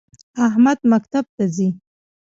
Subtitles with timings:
[0.45, 1.67] احمد مکتب ته ځی